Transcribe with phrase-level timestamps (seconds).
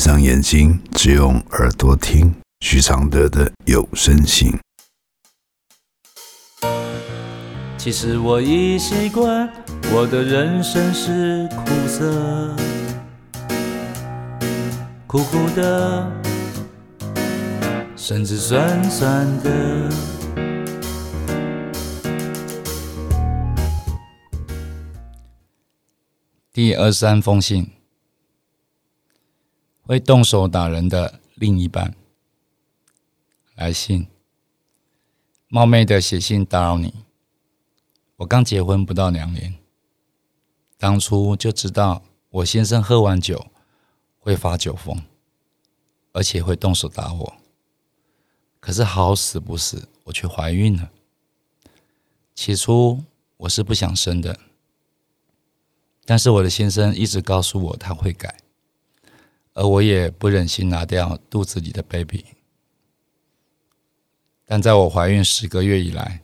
[0.00, 4.50] 上眼睛，只用耳朵听许常德的有声信。
[7.76, 9.46] 其实我已习惯，
[9.92, 12.56] 我的人生是苦涩，
[15.06, 16.10] 苦苦的，
[17.94, 19.90] 甚至酸酸的。
[26.54, 27.79] 第二十三封信。
[29.90, 31.96] 会动手打人的另一半
[33.56, 34.06] 来信，
[35.48, 36.94] 冒昧的写信打扰你。
[38.18, 39.56] 我刚结婚不到两年，
[40.78, 43.48] 当初就知道我先生喝完酒
[44.20, 45.02] 会发酒疯，
[46.12, 47.36] 而且会动手打我。
[48.60, 50.92] 可是好死不死，我却怀孕了。
[52.36, 53.02] 起初
[53.38, 54.38] 我是不想生的，
[56.04, 58.36] 但是我的先生一直告诉我他会改。
[59.52, 62.24] 而我也不忍心拿掉肚子里的 baby，
[64.46, 66.22] 但在我怀孕十个月以来，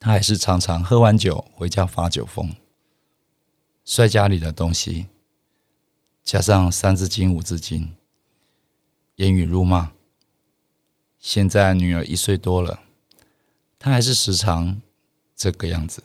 [0.00, 2.54] 他还是常常喝完酒回家发酒疯，
[3.84, 5.06] 摔家里的东西，
[6.22, 7.94] 加上三字经五字经，
[9.16, 9.92] 言语辱骂。
[11.18, 12.82] 现在女儿一岁多了，
[13.78, 14.80] 他还是时常
[15.36, 16.02] 这个样子，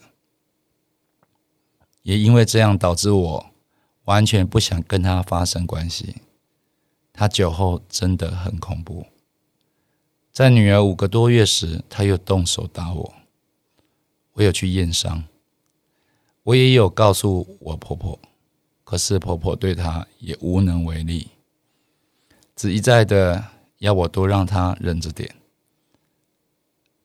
[2.03, 3.48] 也因为这样导致我。
[4.09, 6.15] 完全不想跟他发生关系。
[7.13, 9.05] 他酒后真的很恐怖。
[10.31, 13.13] 在女儿五个多月时，他又动手打我。
[14.33, 15.25] 我有去验伤，
[16.41, 18.17] 我也有告诉我婆婆，
[18.83, 21.27] 可是婆婆对他也无能为力，
[22.55, 23.43] 只一再的
[23.77, 25.35] 要我多让他忍着点。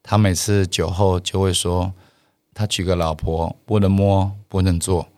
[0.03, 1.93] 他每次酒后就会说，
[2.55, 5.09] 他娶个老婆不能摸，不能做。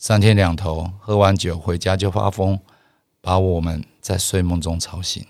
[0.00, 2.60] 三天两头喝完酒回家就发疯，
[3.20, 5.26] 把我们在睡梦中吵醒。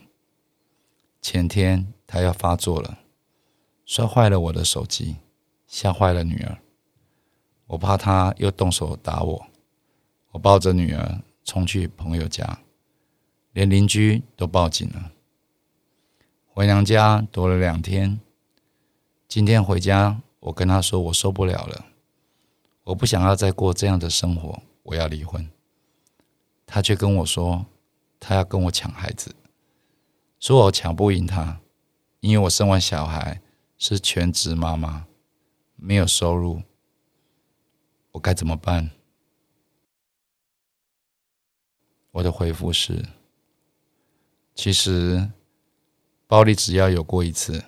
[1.22, 2.98] 前天他要发作了，
[3.86, 5.16] 摔坏了我的手机，
[5.66, 6.58] 吓坏了女儿。
[7.68, 9.46] 我怕他又动手打我，
[10.32, 12.58] 我抱着女儿冲去朋友家，
[13.52, 15.12] 连邻居都报警了。
[16.46, 18.20] 回娘家躲了两天，
[19.26, 21.86] 今天回家，我跟他说我受不了了。
[22.88, 25.46] 我不想要再过这样的生活，我要离婚。
[26.64, 27.66] 他却跟我说，
[28.18, 29.34] 他要跟我抢孩子，
[30.40, 31.60] 说我抢不赢他，
[32.20, 33.42] 因为我生完小孩
[33.76, 35.06] 是全职妈妈，
[35.76, 36.62] 没有收入。
[38.12, 38.90] 我该怎么办？
[42.12, 43.04] 我的回复是：
[44.54, 45.30] 其实
[46.26, 47.62] 暴力只要有过一次，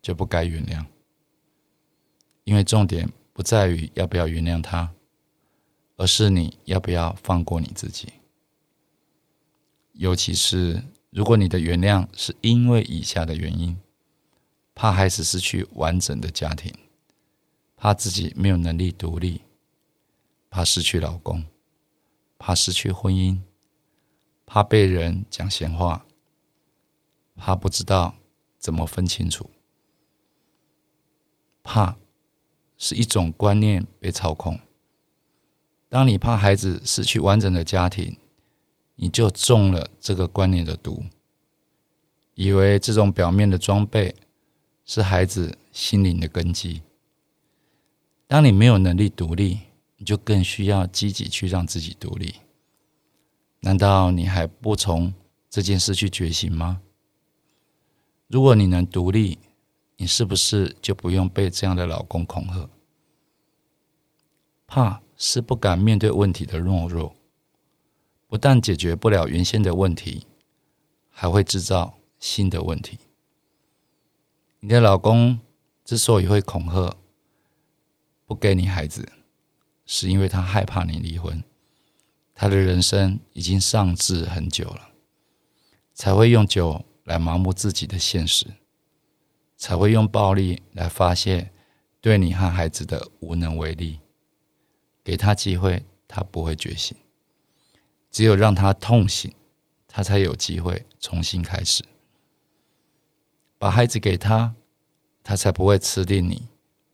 [0.00, 0.86] 就不该原谅，
[2.44, 3.12] 因为重点。
[3.34, 4.94] 不在于要不要原谅他，
[5.96, 8.12] 而是你要不要放过你自己。
[9.92, 13.76] 尤其是如果你的原谅是因为以下的原因：
[14.72, 16.72] 怕孩子失去完整的家庭，
[17.76, 19.42] 怕自己没有能力独立，
[20.48, 21.44] 怕失去老公，
[22.38, 23.40] 怕失去婚姻，
[24.46, 26.06] 怕被人讲闲话，
[27.34, 28.14] 怕不知道
[28.60, 29.50] 怎么分清楚，
[31.64, 31.96] 怕。
[32.84, 34.60] 是一种观念被操控。
[35.88, 38.14] 当你怕孩子失去完整的家庭，
[38.94, 41.02] 你就中了这个观念的毒，
[42.34, 44.14] 以为这种表面的装备
[44.84, 46.82] 是孩子心灵的根基。
[48.26, 49.60] 当你没有能力独立，
[49.96, 52.34] 你就更需要积极去让自己独立。
[53.60, 55.14] 难道你还不从
[55.48, 56.82] 这件事去觉醒吗？
[58.26, 59.38] 如果你能独立，
[59.96, 62.68] 你是不是就不用被这样的老公恐吓？
[64.74, 67.14] 怕是不敢面对问题的懦弱，
[68.26, 70.26] 不但解决不了原先的问题，
[71.10, 72.98] 还会制造新的问题。
[74.58, 75.38] 你的老公
[75.84, 76.96] 之所以会恐吓
[78.26, 79.12] 不给你孩子，
[79.86, 81.44] 是因为他害怕你离婚，
[82.34, 84.88] 他的人生已经丧志很久了，
[85.92, 88.48] 才会用酒来麻木自己的现实。
[89.56, 91.52] 才会用暴力来发泄
[92.00, 94.00] 对你和孩子的无能为力。
[95.04, 96.96] 给他机会，他不会觉醒。
[98.10, 99.32] 只有让他痛醒，
[99.86, 101.84] 他才有机会重新开始。
[103.58, 104.54] 把孩子给他，
[105.22, 106.48] 他才不会吃定你，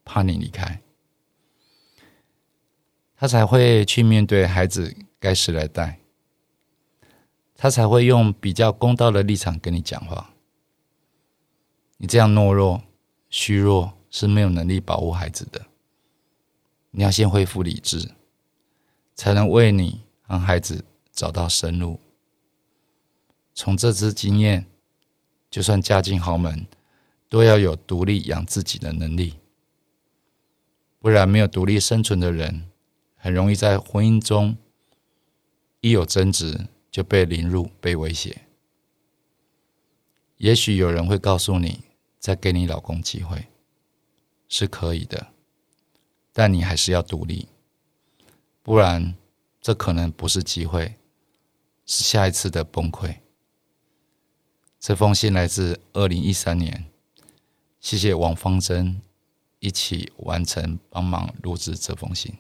[0.05, 0.83] 怕你离开。
[3.17, 6.01] 他才会去面对孩子该谁来带。
[7.55, 10.31] 他才会用比较公道的立场跟你讲话。
[11.99, 12.83] 你这样懦弱、
[13.29, 15.67] 虚弱，是没有能力保护孩子的。
[16.91, 18.13] 你要先恢复理智，
[19.15, 22.01] 才能为你和孩子找到生路，
[23.55, 24.67] 从这次经验，
[25.51, 26.67] 就算嫁进豪门，
[27.29, 29.35] 都要有独立养自己的能力，
[30.99, 32.69] 不然没有独立生存的人，
[33.17, 34.57] 很容易在婚姻中
[35.81, 38.43] 一有争执就被凌辱、被威胁。
[40.39, 41.83] 也许有人会告诉你，
[42.19, 43.47] 再给你老公机会
[44.49, 45.29] 是可以的，
[46.32, 47.49] 但你还是要独立，
[48.62, 49.15] 不然
[49.61, 50.97] 这可能不是机会，
[51.87, 53.17] 是下一次的崩溃。
[54.79, 56.87] 这封信来自二零一三年，
[57.81, 59.00] 谢谢王芳珍
[59.59, 62.32] 一起完成帮忙录制这封信。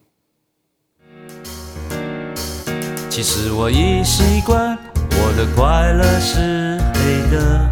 [3.10, 7.68] 其实我已习惯，我的快乐是黑的。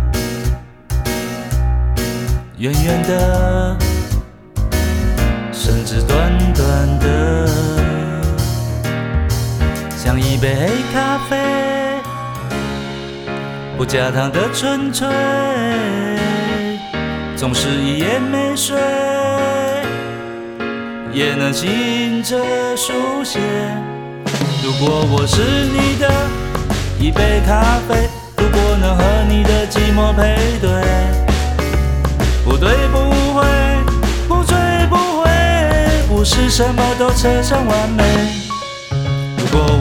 [2.58, 3.78] 远远的，
[10.38, 11.36] 一杯黑咖啡，
[13.76, 15.08] 不加糖的纯粹，
[17.34, 18.78] 总是一夜没睡，
[21.12, 22.36] 也能醒着
[22.76, 22.92] 书
[23.24, 23.40] 写。
[24.62, 26.08] 如果我是你的
[27.00, 30.70] 一杯咖啡，如果能和你的寂寞配对。
[32.44, 33.44] 不对不会，
[34.28, 34.56] 不醉
[34.88, 35.28] 不回，
[36.08, 38.47] 不是什么都扯上完美。